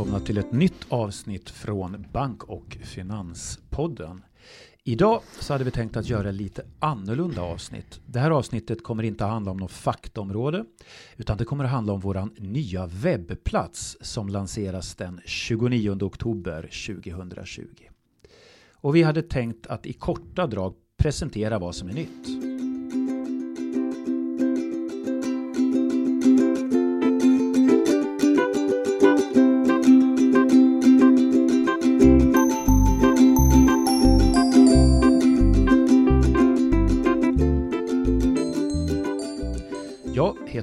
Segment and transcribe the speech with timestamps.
[0.00, 4.22] Välkomna till ett nytt avsnitt från Bank och Finanspodden.
[4.84, 8.00] Idag så hade vi tänkt att göra lite annorlunda avsnitt.
[8.06, 10.64] Det här avsnittet kommer inte att handla om något faktaområde
[11.16, 17.62] utan det kommer att handla om våran nya webbplats som lanseras den 29 oktober 2020.
[18.72, 22.49] Och vi hade tänkt att i korta drag presentera vad som är nytt.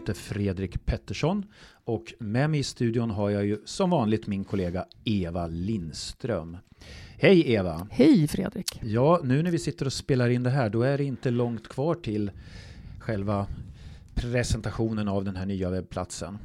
[0.08, 1.46] Heter Fredrik Pettersson
[1.86, 6.58] och med mig i studion har jag ju som vanligt min kollega Eva Lindström.
[7.18, 7.88] Hej Eva!
[7.92, 8.80] Hej Fredrik!
[8.84, 11.68] Ja, nu när vi sitter och spelar in det här då är det inte långt
[11.68, 12.32] kvar till
[13.00, 13.48] själva
[14.16, 16.38] presentationen av den här nya webbplatsen.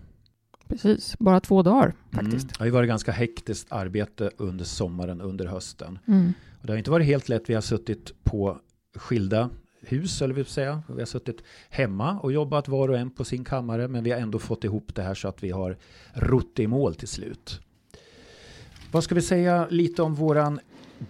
[0.68, 2.44] Precis, bara två dagar faktiskt.
[2.44, 2.48] Mm.
[2.48, 5.98] Det har ju varit ganska hektiskt arbete under sommaren, under hösten.
[6.08, 6.32] Mm.
[6.60, 7.50] Och det har inte varit helt lätt.
[7.50, 8.60] Vi har suttit på
[8.94, 9.50] skilda
[9.82, 10.82] hus, eller vill säga.
[10.88, 14.18] Vi har suttit hemma och jobbat var och en på sin kammare, men vi har
[14.18, 15.76] ändå fått ihop det här så att vi har
[16.14, 17.60] rott i mål till slut.
[18.92, 20.60] Vad ska vi säga lite om våran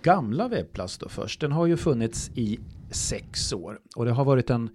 [0.03, 1.41] gamla webbplats då först?
[1.41, 2.59] Den har ju funnits i
[2.91, 4.71] sex år och det har varit en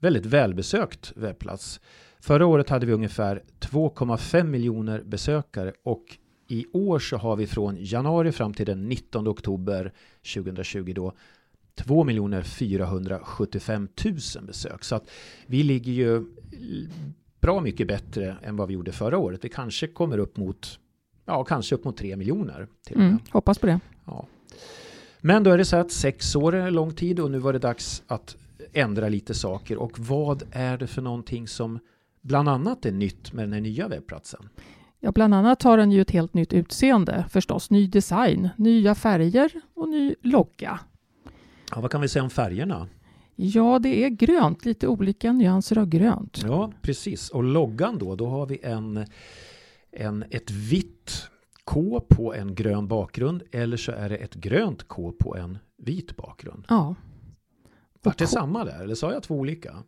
[0.00, 1.80] väldigt välbesökt webbplats.
[2.20, 6.04] Förra året hade vi ungefär 2,5 miljoner besökare och
[6.48, 9.92] i år så har vi från januari fram till den 19 oktober
[10.34, 11.12] 2020 då
[11.78, 12.06] 2
[12.44, 14.14] 475 000
[14.46, 14.84] besök.
[14.84, 15.10] Så att
[15.46, 16.24] vi ligger ju
[17.40, 19.44] bra mycket bättre än vad vi gjorde förra året.
[19.44, 20.78] Vi kanske kommer upp mot,
[21.24, 22.68] ja, kanske upp mot 3 miljoner.
[22.86, 23.80] Till mm, hoppas på det.
[24.04, 24.26] Ja.
[25.20, 27.58] Men då är det så att sex år är lång tid och nu var det
[27.58, 28.36] dags att
[28.72, 29.76] ändra lite saker.
[29.76, 31.78] Och vad är det för någonting som
[32.20, 34.48] bland annat är nytt med den här nya webbplatsen?
[35.00, 37.70] Ja, bland annat har den ju ett helt nytt utseende förstås.
[37.70, 40.80] Ny design, nya färger och ny logga.
[41.74, 42.88] Ja, vad kan vi säga om färgerna?
[43.36, 46.40] Ja, det är grönt, lite olika nyanser av grönt.
[46.42, 47.28] Ja, precis.
[47.30, 49.06] Och loggan då, då har vi en,
[49.90, 51.28] en, ett vitt
[51.64, 56.16] K på en grön bakgrund eller så är det ett grönt K på en vit
[56.16, 56.64] bakgrund.
[56.68, 56.94] Ja.
[58.02, 59.82] Vart det samma där eller sa jag två olika?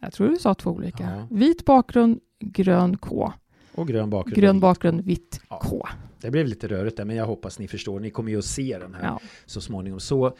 [0.00, 1.02] Jag tror du sa två olika.
[1.04, 1.36] Ja.
[1.36, 3.32] Vit bakgrund, grön K.
[3.74, 4.36] Och grön bakgrund.
[4.36, 5.60] Grön bakgrund, vitt Ja.
[5.62, 5.86] K.
[6.20, 8.00] Det blev lite rörigt där men jag hoppas ni förstår.
[8.00, 9.20] Ni kommer ju att se den här Ja.
[9.46, 10.00] så småningom.
[10.00, 10.36] Så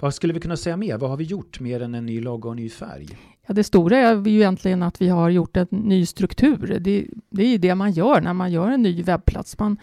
[0.00, 0.98] Vad skulle vi kunna säga mer?
[0.98, 3.08] Vad har vi gjort mer än en ny logga och en ny färg?
[3.46, 6.78] Ja, det stora är ju egentligen att vi har gjort en ny struktur.
[6.80, 9.58] Det, det är ju det man gör när man gör en ny webbplats.
[9.58, 9.76] Man,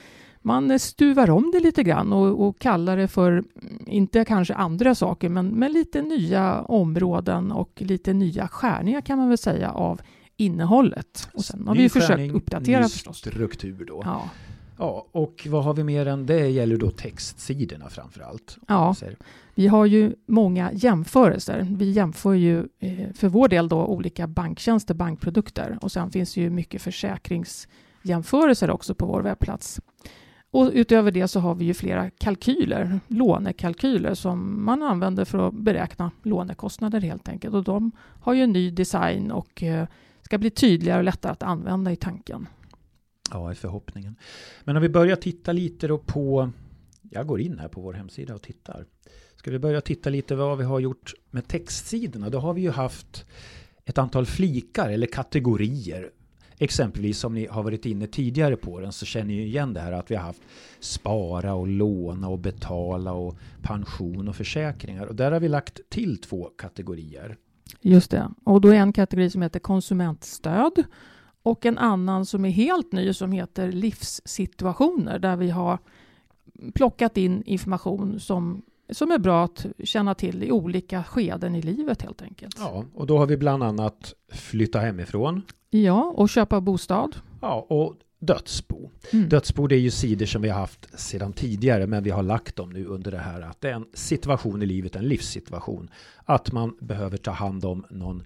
[0.44, 3.44] man stuvar om det lite grann och, och kallar det för,
[3.88, 9.30] inte kanske andra saker, men, men lite nya områden och lite nya skärningar kan man
[9.30, 10.02] väl säga av
[10.38, 11.30] innehållet.
[11.34, 13.18] Och sen har Ny vi försökt uppdatera ny förstås.
[13.18, 14.02] struktur då.
[14.06, 14.30] Ja,
[14.78, 18.58] Ja, och vad har vi mer än det gäller då textsidorna framför allt.
[18.68, 18.96] ja,
[19.56, 21.68] vi har ju många jämförelser.
[21.72, 26.50] Vi jämför ju eh, för vår del då olika banktjänster, bankprodukter och sen finns ju
[26.50, 29.82] mycket försäkringsjämförelser också på vår webbplats.
[30.54, 35.54] Och utöver det så har vi ju flera kalkyler, lånekalkyler som man använder för att
[35.54, 37.54] beräkna lånekostnader helt enkelt.
[37.56, 37.92] Och de
[38.22, 39.88] har ju en ny design och eh,
[40.22, 42.48] ska bli tydligare och lättare att använda i tanken.
[43.32, 44.16] Ja, är förhoppningen.
[44.64, 46.52] Men om vi börjar titta lite då på,
[47.02, 48.86] jag går in här på vår hemsida och tittar.
[49.36, 52.30] Ska vi börja titta lite vad vi har gjort med textsidorna?
[52.30, 53.26] Då har vi ju haft
[53.86, 56.12] ett antal flikar eller kategorier.
[56.58, 59.92] Exempelvis som ni har varit inne tidigare på den så känner ni igen det här
[59.92, 60.42] att vi har haft
[60.80, 65.06] spara och låna och betala och pension och försäkringar.
[65.06, 67.38] Och där har vi lagt till två kategorier.
[67.82, 68.32] Just det.
[68.44, 70.84] Och då är en kategori som heter konsumentstöd
[71.44, 75.78] och en annan som är helt ny som heter livssituationer där vi har
[76.74, 78.62] plockat in information som,
[78.94, 82.56] som är bra att känna till i olika skeden i livet helt enkelt.
[82.60, 85.42] Ja, och då har vi bland annat flytta hemifrån.
[85.70, 87.16] Ja, och köpa bostad.
[87.42, 88.90] Ja, och dödsbo.
[89.14, 89.30] Mm.
[89.30, 92.56] Dödsbo det är ju sidor som vi har haft sedan tidigare men vi har lagt
[92.56, 95.90] dem nu under det här att det är en situation i livet, en livssituation.
[96.26, 98.24] Att man behöver ta hand om någon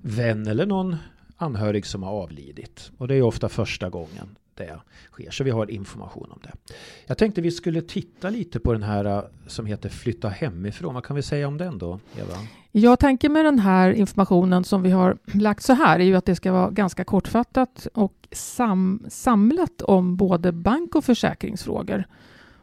[0.00, 0.96] vän eller någon
[1.36, 2.90] anhörig som har avlidit.
[2.98, 4.80] Och det är ofta första gången det
[5.10, 5.30] sker.
[5.30, 6.74] Så vi har information om det.
[7.06, 10.94] Jag tänkte vi skulle titta lite på den här eh, som heter Flytta hemifrån.
[10.94, 12.34] Vad kan vi säga om den då, Eva?
[12.72, 16.24] Jag tänker med den här informationen som vi har lagt så här är ju att
[16.24, 22.04] det ska vara ganska kortfattat och sam samlat om både bank och försäkringsfrågor.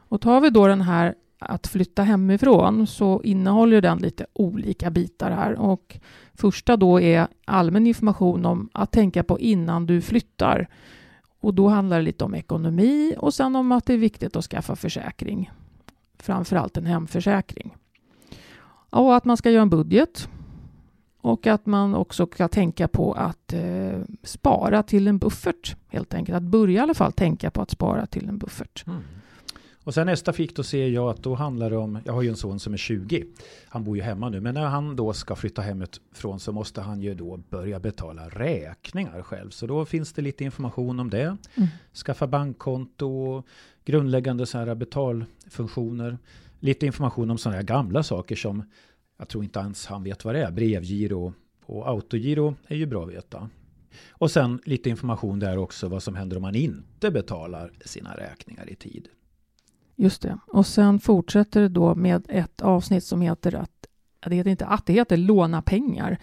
[0.08, 5.32] Och tar vi då den här att flytta hemifrån så innehåller den lite olika bitar
[5.32, 5.54] här.
[5.60, 6.00] Och
[6.34, 10.68] första då är allmän information om att tänka på innan du flyttar.
[11.42, 14.46] Och då handlar det lite om ekonomi och sen om att det är viktigt att
[14.46, 15.52] skaffa försäkring.
[16.18, 17.76] Framförallt en hemförsäkring.
[18.90, 20.30] Och att man ska göra en budget.
[21.22, 25.76] Och att man också ska tänka på att eh, spara till en buffert.
[25.88, 28.84] Helt enkelt att börja i alla fall tänka på att spara till en buffert.
[28.88, 29.02] Mm.
[29.84, 32.30] Och sen nästa fick då ser jag att då handlar det om, jag har ju
[32.30, 33.26] en son som är 20,
[33.68, 37.02] han bor ju hemma nu, men när han då ska flytta hemifrån så måste han
[37.02, 39.50] ju då börja betala räkningar själv.
[39.50, 41.38] Så då finns det lite information om det.
[41.56, 41.70] Mm.
[41.94, 43.44] Skaffa bankkonto,
[43.86, 46.18] grundläggande så här betalfunktioner.
[46.60, 48.64] Lite information om sådana här gamla saker som
[49.18, 50.52] jag tror inte ens han vet vad det är.
[50.52, 51.34] Brevgiro
[51.66, 53.50] och autogiro är ju bra att veta.
[54.10, 58.70] Och sen lite information där också vad som händer om man inte betalar sina räkningar
[58.70, 59.08] i tid.
[59.96, 60.38] Just det.
[60.48, 63.88] Och sen fortsätter det då med ett avsnitt som heter att,
[64.26, 66.18] det heter inte att, det heter låna pengar.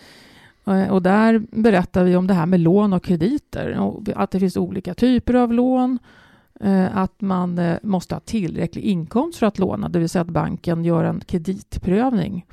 [0.66, 3.78] Eh, och där berättar vi om det här med lån och krediter.
[3.78, 5.98] Och att det finns olika typer av lån.
[6.60, 10.28] Eh, att man eh, måste ha tillräcklig inkomst för att låna, det vill säga att
[10.28, 12.46] banken gör en kreditprövning.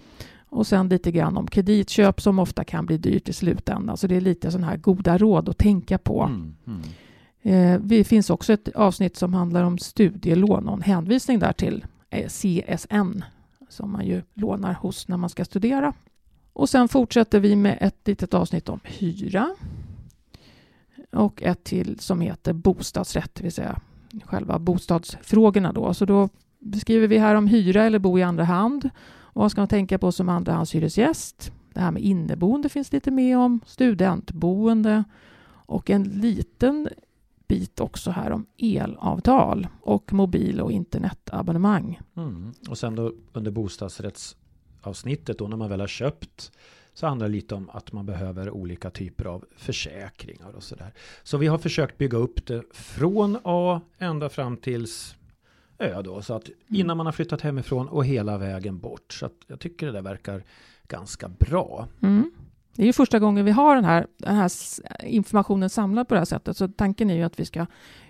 [0.50, 3.97] Och sen lite grann om kreditköp som ofta kan bli dyrt i slutändan.
[3.97, 6.23] Så det är lite sådana här goda råd att tänka på.
[6.23, 6.79] Mm, mm.
[7.45, 11.86] Eh, det finns också ett avsnitt som handlar om studielån och en hänvisning där till
[12.09, 13.24] eh, CSN
[13.69, 15.94] som man ju lånar hos när man ska studera.
[16.53, 19.56] Och sen fortsätter vi med ett litet avsnitt om hyra
[21.12, 23.80] och ett till som heter bostadsrätt, det vill säga
[24.24, 25.74] själva bostadsfrågorna.
[25.74, 25.94] Då.
[25.94, 28.89] Så då beskriver vi här om hyra eller bo i andra hand.
[29.33, 31.51] Vad ska man tänka på som andrahandshyresgäst?
[31.74, 35.03] Det här med inneboende finns lite med om, studentboende
[35.47, 36.89] och en liten
[37.47, 42.00] bit också här om elavtal och mobil och internetabonnemang.
[42.18, 42.53] Mm.
[42.69, 46.51] Och sen då under bostadsrättsavsnittet då när man väl har köpt
[46.94, 50.94] så handlar det lite om att man behöver olika typer av försäkringar och sådär.
[51.24, 55.15] Så vi har försökt bygga upp det från A ända fram tills
[55.77, 56.21] Ö då.
[56.21, 56.59] Så att mm.
[56.68, 59.13] innan man har flyttat hemifrån och hela vägen bort.
[59.13, 60.44] Så att jag tycker det där verkar
[60.88, 61.88] ganska bra.
[62.01, 62.31] Mm.
[62.75, 64.51] Det är ju första gången vi har den här, den här
[65.04, 66.57] informationen samlad på det här sättet.
[66.57, 67.66] Så tanken är ju att vi ska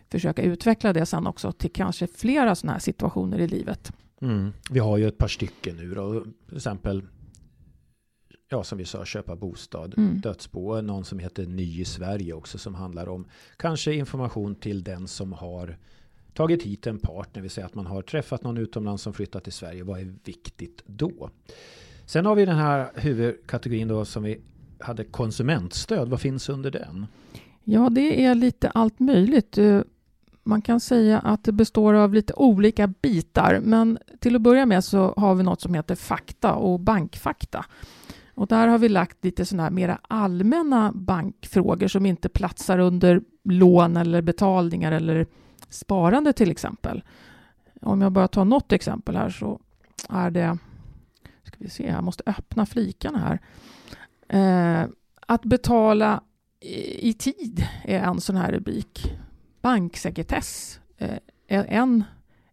[0.10, 3.92] försöka utveckla det sen också till kanske flera sådana här situationer i livet.
[4.22, 4.54] Mm.
[4.72, 6.24] Vi har ju ett par stycken nu då.
[6.48, 7.04] Till exempel
[8.50, 10.20] ja, som vi sa, köpa bostad, mm.
[10.22, 13.28] dödsbo, någon som heter Ny i Sverige också som handlar om
[13.58, 15.78] kanske information till den som har
[16.34, 19.54] tagit hit en partner, vill säga att man har träffat någon utomlands som flyttat till
[19.54, 19.84] Sverige.
[19.84, 21.30] Vad är viktigt då?
[22.06, 24.42] Sen har vi den här huvudkategorin då som vi
[24.80, 26.10] hade konsumentstöd.
[26.10, 27.08] Vad finns under den?
[27.64, 29.58] Ja, det är lite allt möjligt.
[29.58, 29.82] Eh,
[30.44, 34.84] man kan säga att det består av lite olika bitar, men till att börja med
[34.84, 37.66] så har vi något som heter fakta och bankfakta.
[38.36, 43.22] Och där har vi lagt lite sådana här mera allmänna bankfrågor som inte platsar under
[43.44, 45.28] lån eller betalningar eller
[45.70, 47.04] sparande till exempel.
[47.82, 49.60] Om jag bara tar något exempel här så
[50.10, 50.58] är det,
[51.44, 53.40] ska vi se, jag måste öppna flikarna här.
[54.28, 54.84] Eh,
[55.28, 56.24] att betala
[56.60, 59.14] i, i, tid är en sån här rubrik.
[59.62, 61.18] Banksekretess eh,
[61.48, 62.04] är en,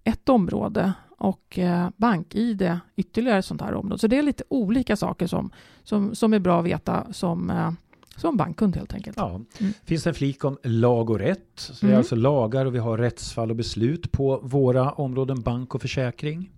[0.05, 3.99] ett område och eh, bank-id ytterligare ett sånt här område.
[3.99, 5.51] Så det är lite olika saker som,
[5.83, 7.71] som, som är bra att veta som, eh,
[8.17, 9.17] som bankkund helt enkelt.
[9.17, 9.41] Ja.
[9.59, 9.73] Mm.
[9.85, 11.53] Finns en flik om lag och rätt.
[11.55, 11.91] Så mm.
[11.91, 15.83] Det är alltså lagar och vi har rättsfall och beslut på våra områden bank och
[15.83, 16.51] försäkring.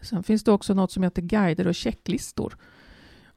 [0.00, 2.56] Sen finns det också något som heter guider och checklistor.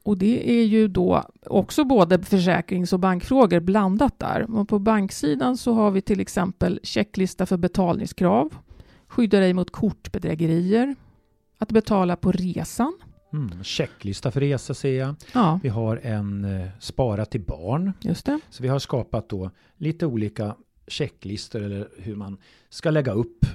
[0.04, 4.56] Och det är ju då också både försäkrings och bankfrågor blandat där.
[4.56, 8.56] Och på banksidan så har vi till exempel checklista för betalningskrav,
[9.08, 10.96] skydda dig mot kortbedrägerier,
[11.58, 12.94] att betala på resan.
[13.34, 15.16] Mm, checklista för resa ser jag.
[15.34, 15.60] Ja.
[15.64, 17.94] Vi har en eh, spara till barn.
[18.02, 18.40] Just det.
[18.50, 20.56] Så vi har skapat då lite olika
[20.88, 22.38] checklistor eller hur man
[22.70, 23.46] ska lägga upp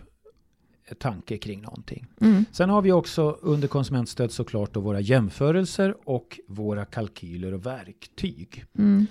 [0.94, 2.06] tanke kring någonting.
[2.20, 2.44] Mm.
[2.52, 8.64] Sen har vi också under konsumentstöd såklart då våra jämförelser och våra kalkyler och verktyg.
[8.78, 9.06] Mm.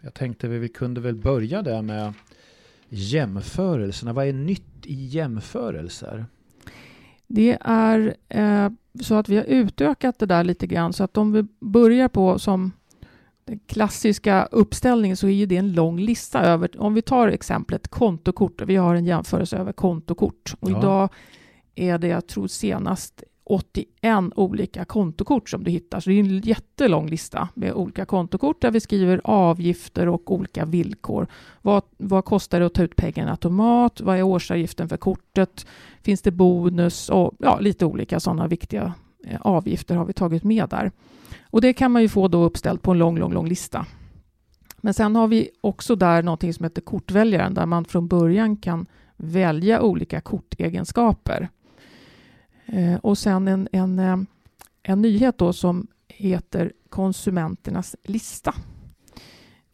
[0.00, 2.12] Jag tänkte att vi kunde väl börja där med
[2.88, 4.12] jämförelserna.
[4.12, 6.26] Vad är nytt i jämförelser?
[7.26, 8.70] Det är eh,
[9.02, 12.38] så att vi har utökat det där lite grann så att om vi börjar på
[12.38, 12.72] som
[13.44, 17.88] den klassiska uppställningen så är ju det en lång lista över, om vi tar exemplet
[17.88, 20.78] kontokort, vi har en jämförelse över kontokort och ja.
[20.78, 21.08] idag
[21.74, 23.86] är det, jag tror senast 81
[24.36, 26.00] olika kontokort som du hittar.
[26.00, 30.64] Så det är en jättelång lista med olika kontokort där vi skriver avgifter och olika
[30.64, 31.26] villkor.
[31.62, 34.00] Vad, vad kostar det att ta ut pengarna automat?
[34.00, 35.66] Vad är årsavgiften för kortet?
[36.02, 37.08] Finns det bonus?
[37.08, 40.92] Och ja, lite olika sådana viktiga Eh, avgifter har vi tagit med där.
[41.42, 43.86] Och det kan man ju få då uppställt på en lång, lång, lång lista.
[44.76, 48.86] Men sen har vi också där någonting som heter kortväljaren där man från början kan
[49.16, 51.48] välja olika kortegenskaper.
[52.66, 54.16] Eh, och sen en, en, eh,
[54.82, 58.54] en nyhet då som heter Konsumenternas lista.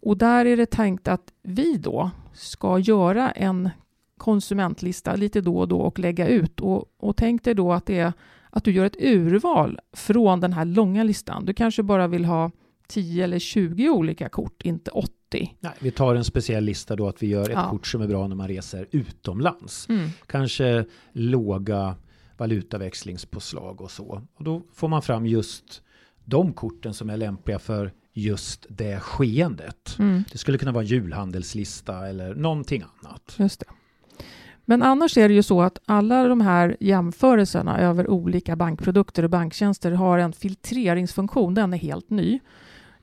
[0.00, 3.70] Och där är det tänkt att vi då ska göra en
[4.16, 6.60] konsumentlista lite då och då och lägga ut.
[6.60, 8.12] Och, och tänk dig då att det är
[8.50, 11.44] att du gör ett urval från den här långa listan.
[11.44, 12.50] Du kanske bara vill ha
[12.88, 15.56] 10 eller 20 olika kort, inte 80.
[15.60, 17.70] Nej, vi tar en speciell lista då att vi gör ett ja.
[17.70, 19.88] kort som är bra när man reser utomlands.
[19.88, 20.08] Mm.
[20.26, 21.94] Kanske låga
[22.36, 24.22] valutaväxlingspåslag och så.
[24.34, 25.82] Och då får man fram just
[26.24, 29.96] de korten som är lämpliga för just det skeendet.
[29.98, 30.24] Mm.
[30.32, 33.34] Det skulle kunna vara julhandelslista eller någonting annat.
[33.38, 33.66] Just det.
[34.68, 39.30] Men annars är det ju så att alla de här jämförelserna över olika bankprodukter och
[39.30, 41.54] banktjänster har en filtreringsfunktion.
[41.54, 42.40] Den är helt ny.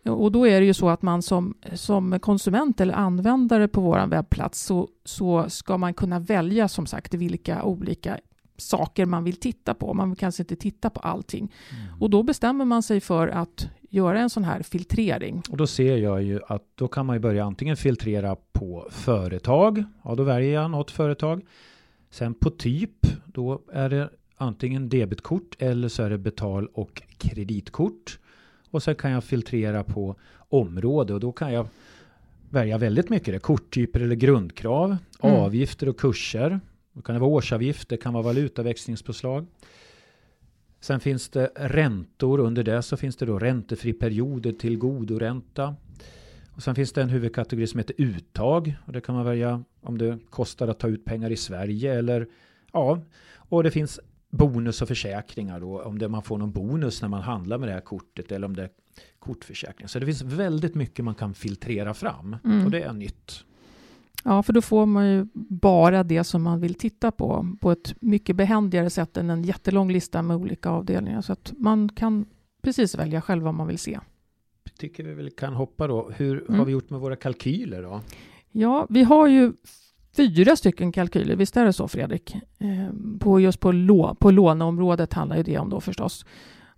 [0.03, 4.07] Och då är det ju så att man som, som konsument eller användare på vår
[4.07, 8.17] webbplats så, så ska man kunna välja som sagt vilka olika
[8.57, 9.93] saker man vill titta på.
[9.93, 11.51] Man vill kanske inte titta på allting.
[11.71, 12.01] Mm.
[12.01, 15.41] Och då bestämmer man sig för att göra en sån här filtrering.
[15.49, 19.83] Och då ser jag ju att då kan man ju börja antingen filtrera på företag.
[20.03, 21.41] Ja, då väljer jag något företag.
[22.09, 22.91] Sen på typ,
[23.25, 28.19] då är det antingen debetkort eller så är det betal och kreditkort.
[28.71, 30.15] Och sen kan jag filtrera på
[30.49, 31.67] område och då kan jag
[32.49, 33.33] välja väldigt mycket.
[33.33, 33.39] Det.
[33.39, 35.35] Korttyper eller grundkrav, mm.
[35.35, 36.59] avgifter och kurser.
[36.93, 39.45] Då kan det vara årsavgift, det kan vara valutaväxlingspåslag.
[40.85, 45.75] Sen finns det räntor, under det så finns det då räntefri perioder till godoränta.
[46.55, 48.75] Och sen finns det en huvudkategori som heter uttag.
[48.85, 52.27] Och det kan man välja om det kostar att ta ut pengar i Sverige eller
[52.73, 53.01] ja.
[53.35, 53.99] Och det finns
[54.29, 55.81] bonus och försäkringar då.
[55.81, 58.55] Om det man får någon bonus när man handlar med det här kortet eller om
[58.55, 58.69] det är
[59.19, 59.87] kortförsäkring.
[59.87, 62.35] Så det finns väldigt mycket man kan filtrera fram.
[62.43, 62.65] Mm.
[62.65, 63.45] Och det är nytt.
[64.27, 67.95] Ja, för då får man ju bara det som man vill titta på på ett
[68.01, 71.21] mycket behändigare sätt än en jättelång lista med olika avdelningar.
[71.21, 72.25] Så att man kan
[72.61, 73.99] precis välja själv vad man vill se.
[74.77, 76.11] Tycker vi väl kan hoppa då.
[76.15, 76.59] Hur mm.
[76.59, 78.01] har vi gjort med våra kalkyler då?
[78.51, 79.53] Ja, vi har ju
[80.15, 82.35] fyra stycken kalkyler, visst är det så Fredrik?
[82.35, 86.25] Eh, på just på, lå, på låneområdet handlar ju det om då förstås.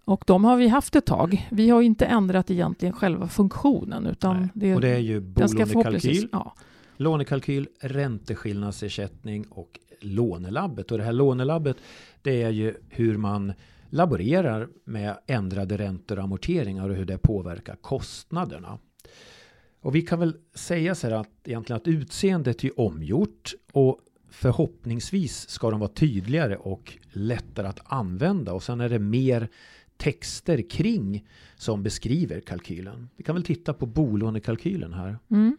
[0.05, 1.47] Och de har vi haft ett tag.
[1.51, 4.05] Vi har inte ändrat egentligen själva funktionen.
[4.05, 6.29] Utan det, och det är ju bolånekalkyl.
[6.31, 6.55] Ja
[6.97, 10.91] lånekalkyl, ränteskillnadsersättning och lånelabbet.
[10.91, 11.77] Och det här lånelabbet
[12.21, 13.53] det är ju hur man
[13.89, 18.79] laborerar med ändrade räntor och amorteringar och hur det påverkar kostnaderna.
[19.81, 23.99] Och vi kan väl säga så här att egentligen att utseendet är omgjort och
[24.29, 29.49] förhoppningsvis ska de vara tydligare och lättare att använda och sen är det mer
[29.97, 33.09] texter kring som beskriver kalkylen.
[33.15, 35.17] Vi kan väl titta på bolånekalkylen här.
[35.29, 35.57] Mm.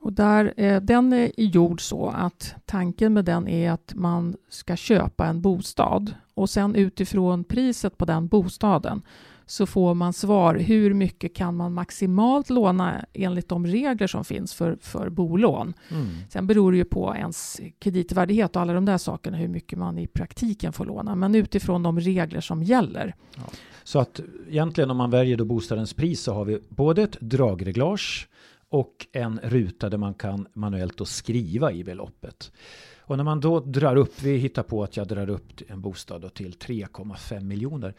[0.00, 4.76] Och där, eh, den är gjord så att tanken med den är att man ska
[4.76, 9.02] köpa en bostad och sen utifrån priset på den bostaden
[9.46, 14.54] så får man svar hur mycket kan man maximalt låna enligt de regler som finns
[14.54, 15.74] för, för bolån.
[15.90, 16.06] Mm.
[16.28, 19.98] Sen beror det ju på ens kreditvärdighet och alla de där sakerna hur mycket man
[19.98, 23.14] i praktiken får låna men utifrån de regler som gäller.
[23.36, 23.42] Ja.
[23.84, 28.28] Så att egentligen om man väljer då bostadens pris så har vi både ett dragreglage
[28.70, 32.52] och en ruta där man kan manuellt då skriva i beloppet.
[32.98, 36.34] Och när man då drar upp, vi hittar på att jag drar upp en bostad
[36.34, 37.94] till 3,5 miljoner.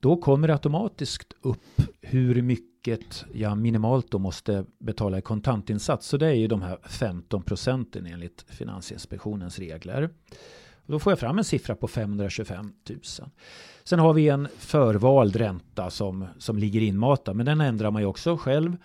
[0.00, 6.06] Då kommer det automatiskt upp hur mycket jag minimalt då måste betala i kontantinsats.
[6.06, 10.10] Så det är ju de här 15 procenten enligt Finansinspektionens regler.
[10.86, 13.00] Och då får jag fram en siffra på 525 000.
[13.84, 18.06] Sen har vi en förvald ränta som, som ligger inmatad, men den ändrar man ju
[18.06, 18.76] också själv.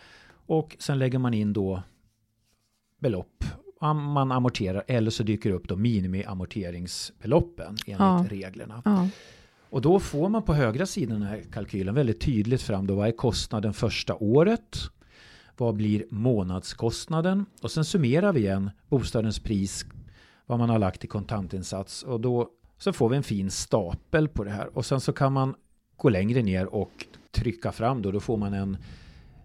[0.50, 1.84] Och sen lägger man in då
[3.00, 3.44] belopp
[3.96, 8.25] man amorterar eller så dyker upp då minimiamorteringsbeloppen enligt ja.
[8.29, 8.82] reglerna.
[8.86, 9.10] Ja.
[9.70, 13.12] Och då får man på högra sidan här kalkylen väldigt tydligt fram då vad är
[13.12, 14.77] kostnaden första året?
[15.58, 17.46] Vad blir månadskostnaden?
[17.62, 19.86] Och sen summerar vi igen bostadens pris,
[20.46, 24.44] vad man har lagt i kontantinsats och då så får vi en fin stapel på
[24.44, 25.56] det här och sen så kan man
[25.98, 28.77] gå längre ner och trycka fram då, då får man en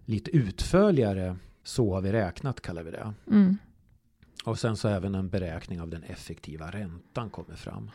[0.04, 3.12] lite utförligare så har vi räknat kallar vi det.
[3.30, 3.56] Mm.
[4.44, 7.90] Och sen så även en beräkning av den effektiva räntan kommer fram.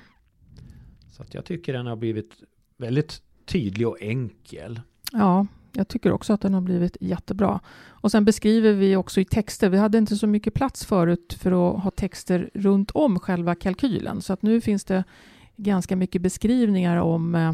[1.11, 2.43] Så att jag tycker den har blivit
[2.77, 4.81] väldigt tydlig och enkel.
[5.11, 7.59] Ja, jag tycker också att den har blivit jättebra.
[7.87, 11.51] Och sen beskriver vi också i texter, vi hade inte så mycket plats förut för
[11.51, 15.03] att ha texter runt om själva kalkylen, så att nu finns det
[15.55, 17.53] ganska mycket beskrivningar om, eh,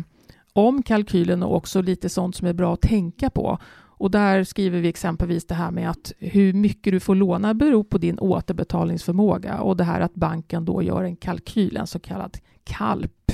[0.53, 3.59] om kalkylen och också lite sånt som är bra att tänka på.
[3.97, 7.83] Och där skriver vi exempelvis det här med att hur mycket du får låna beror
[7.83, 12.37] på din återbetalningsförmåga och det här att banken då gör en kalkyl, en så kallad
[12.63, 13.31] KALP,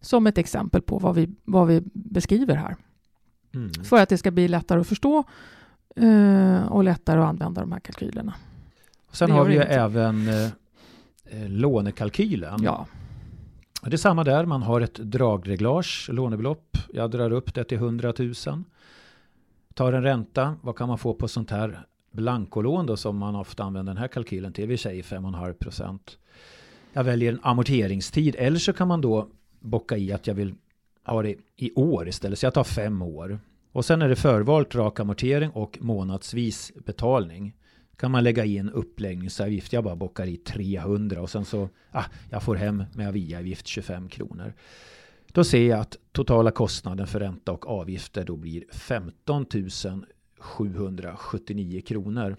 [0.00, 2.76] som ett exempel på vad vi, vad vi beskriver här.
[3.54, 3.72] Mm.
[3.84, 5.24] För att det ska bli lättare att förstå
[5.96, 8.34] eh, och lättare att använda de här kalkylerna.
[9.12, 10.44] Sen har vi ju även eh,
[11.24, 12.62] eh, lånekalkylen.
[12.62, 12.86] Ja.
[13.82, 16.78] Det är samma där, man har ett dragreglage, lånebelopp.
[16.92, 18.34] Jag drar upp det till 100 000.
[19.74, 23.64] Tar en ränta, vad kan man få på sånt här blankolån då som man ofta
[23.64, 24.68] använder den här kalkylen till?
[24.68, 26.18] Vi säger 5,5 procent.
[26.92, 29.28] Jag väljer en amorteringstid eller så kan man då
[29.60, 30.54] bocka i att jag vill
[31.04, 32.38] ha det i år istället.
[32.38, 33.40] Så jag tar fem år.
[33.72, 37.56] Och sen är det förvalt rak amortering och månadsvis betalning.
[37.96, 39.72] Kan man lägga in uppläggningsavgift.
[39.72, 44.08] Jag bara bockar i 300 och sen så, ah, jag får hem med aviavgift 25
[44.08, 44.54] kronor.
[45.32, 49.46] Då ser jag att totala kostnaden för ränta och avgifter då blir 15
[50.38, 52.36] 779 kronor.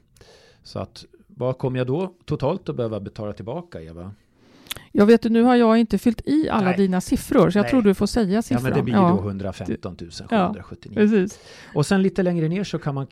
[0.64, 4.12] Så att vad kommer jag då totalt att behöva betala tillbaka Eva?
[4.92, 6.78] Jag vet nu har jag inte fyllt i alla Nej.
[6.78, 7.72] dina siffror, så jag Nej.
[7.72, 8.64] tror du får säga siffran.
[8.64, 9.10] Ja, men det blir ja.
[9.10, 9.98] då 115
[10.30, 11.28] 779.
[11.30, 11.38] Ja.
[11.74, 13.08] Och sen lite längre ner så kan man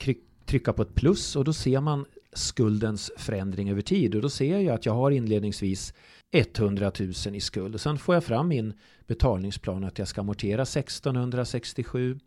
[0.46, 4.16] trycka på ett plus och då ser man skuldens förändring över tid.
[4.16, 5.94] Och då ser jag att jag har inledningsvis
[6.32, 7.74] 100 000 i skuld.
[7.74, 8.74] Och sen får jag fram min
[9.08, 12.20] betalningsplan att jag ska amortera 1667.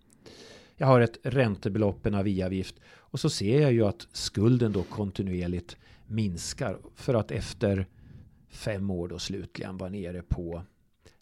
[0.76, 2.80] Jag har ett räntebelopp, en aviavgift.
[2.86, 6.78] Och så ser jag ju att skulden då kontinuerligt minskar.
[6.94, 7.86] För att efter
[8.48, 10.62] fem år då slutligen vara nere på,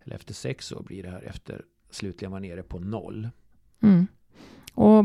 [0.05, 3.28] eller efter sex år blir det här, efter slutligen var nere på noll.
[3.83, 4.06] Mm.
[4.75, 5.04] Och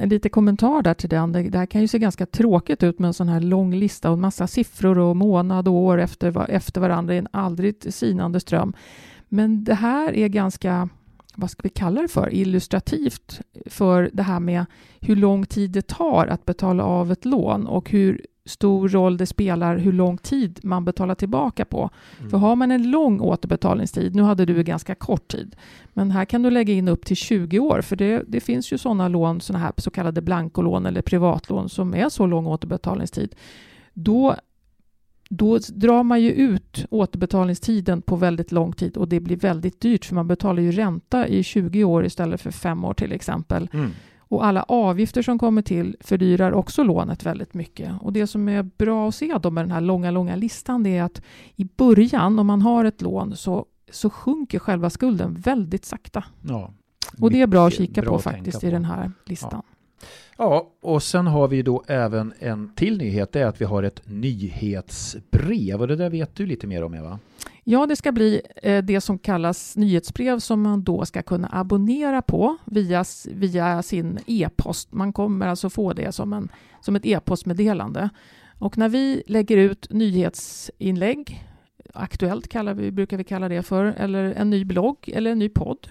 [0.00, 1.32] Eh, en liten kommentar där till den.
[1.32, 4.10] Det, det här kan ju se ganska tråkigt ut med en sån här lång lista
[4.10, 8.40] och en massa siffror och månad och år efter, efter varandra i en aldrig sinande
[8.40, 8.72] ström.
[9.28, 10.88] Men det här är ganska,
[11.34, 14.64] vad ska vi kalla det för, illustrativt för det här med
[15.00, 19.26] hur lång tid det tar att betala av ett lån och hur stor roll det
[19.26, 21.90] spelar hur lång tid man betalar tillbaka på.
[22.18, 22.30] Mm.
[22.30, 25.56] För har man en lång återbetalningstid, nu hade du en ganska kort tid,
[25.92, 28.78] men här kan du lägga in upp till 20 år, för det, det finns ju
[28.78, 33.34] sådana lån, sådana här så kallade blankolån eller privatlån som är så lång återbetalningstid.
[33.94, 34.36] Då,
[35.30, 40.04] då drar man ju ut återbetalningstiden på väldigt lång tid och det blir väldigt dyrt,
[40.04, 43.68] för man betalar ju ränta i 20 år istället för fem år till exempel.
[43.72, 43.90] Mm.
[44.30, 47.92] Och alla avgifter som kommer till fördyrar också lånet väldigt mycket.
[48.00, 50.96] Och det som är bra att se då med den här långa, långa listan, det
[50.96, 51.22] är att
[51.56, 56.24] i början, om man har ett lån, så, så sjunker själva skulden väldigt sakta.
[56.42, 56.72] Ja,
[57.20, 58.66] och det är bra att kika bra på faktiskt på.
[58.66, 59.62] i den här listan.
[59.68, 59.79] Ja.
[60.38, 63.82] Ja, och sen har vi då även en till nyhet, det är att vi har
[63.82, 67.18] ett nyhetsbrev och det där vet du lite mer om Eva?
[67.64, 72.22] Ja, det ska bli eh, det som kallas nyhetsbrev som man då ska kunna abonnera
[72.22, 74.92] på via, via sin e-post.
[74.92, 76.48] Man kommer alltså få det som, en,
[76.80, 78.10] som ett e-postmeddelande.
[78.58, 81.46] Och när vi lägger ut nyhetsinlägg,
[81.94, 85.48] Aktuellt kallar vi, brukar vi kalla det för, eller en ny blogg eller en ny
[85.48, 85.88] podd,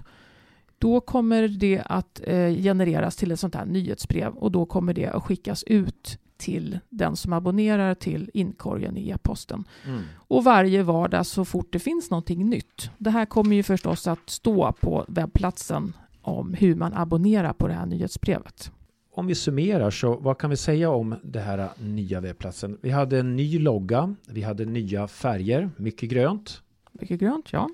[0.80, 5.08] då kommer det att eh, genereras till ett sånt här nyhetsbrev och då kommer det
[5.08, 9.64] att skickas ut till den som abonnerar till inkorgen i e-posten.
[9.86, 10.02] Mm.
[10.16, 12.92] Och varje vardag så fort det finns någonting nytt.
[12.98, 17.74] Det här kommer ju förstås att stå på webbplatsen om hur man abonnerar på det
[17.74, 18.72] här nyhetsbrevet.
[19.14, 22.78] Om vi summerar så vad kan vi säga om det här nya webbplatsen?
[22.82, 26.62] Vi hade en ny logga, vi hade nya färger, mycket grönt.
[26.92, 27.70] Mycket grönt, ja.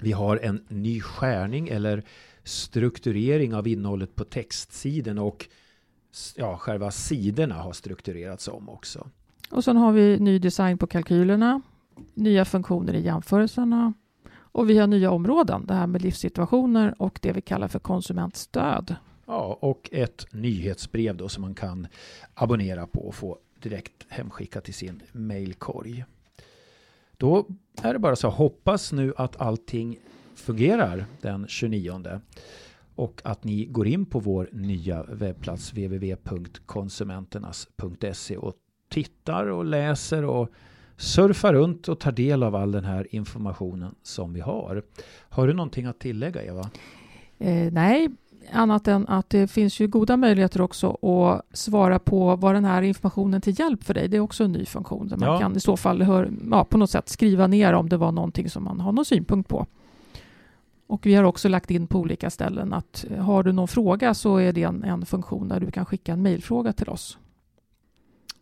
[0.00, 2.02] Vi har en ny skärning eller
[2.46, 5.48] strukturering av innehållet på textsidan och
[6.36, 9.08] ja, själva sidorna har strukturerats om också.
[9.50, 11.62] Och sen har vi ny design på kalkylerna,
[12.14, 13.92] nya funktioner i jämförelserna
[14.34, 18.96] och vi har nya områden, det här med livssituationer och det vi kallar för konsumentstöd.
[19.26, 21.86] Ja, och ett nyhetsbrev då som man kan
[22.34, 26.04] abonnera på och få direkt hemskickat till sin mailkorg.
[27.16, 27.46] Då
[27.82, 29.98] är det bara så, hoppas nu att allting
[30.36, 32.20] fungerar den 29
[32.94, 38.54] och att ni går in på vår nya webbplats www.konsumenternas.se och
[38.88, 40.48] tittar och läser och
[40.96, 44.82] surfar runt och tar del av all den här informationen som vi har.
[45.28, 46.70] Har du någonting att tillägga Eva?
[47.38, 48.08] Eh, nej,
[48.52, 52.82] annat än att det finns ju goda möjligheter också att svara på vad den här
[52.82, 54.08] informationen till hjälp för dig.
[54.08, 55.38] Det är också en ny funktion där man ja.
[55.38, 58.50] kan i så fall hör, ja, på något sätt skriva ner om det var någonting
[58.50, 59.66] som man har någon synpunkt på.
[60.86, 64.14] Och vi har också lagt in på olika ställen att eh, har du någon fråga
[64.14, 67.18] så är det en, en funktion där du kan skicka en mejlfråga till oss.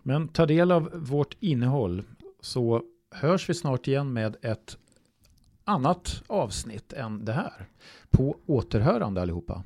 [0.03, 2.03] Men ta del av vårt innehåll
[2.41, 4.77] så hörs vi snart igen med ett
[5.65, 7.69] annat avsnitt än det här.
[8.11, 9.63] På återhörande allihopa.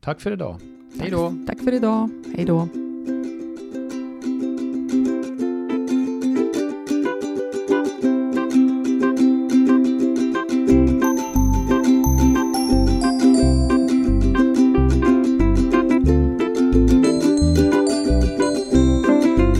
[0.00, 0.60] Tack för idag.
[1.00, 1.34] Hej då.
[1.46, 2.10] Tack för idag.
[2.36, 2.85] Hej då.